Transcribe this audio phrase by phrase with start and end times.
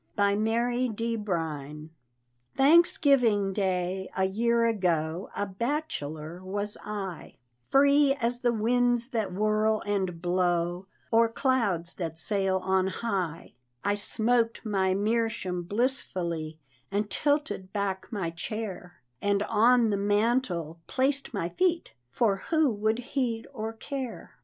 [0.15, 1.15] BY MARY D.
[1.15, 1.91] BRINE.
[2.57, 7.35] Thanksgiving day, a year ago, A bachelor was I,
[7.69, 13.53] Free as the winds that whirl and blow, Or clouds that sail on high:
[13.83, 16.57] I smoked my meerschaum blissfully,
[16.89, 22.97] And tilted back my chair, And on the mantel placed my feet, For who would
[23.13, 24.39] heed or care?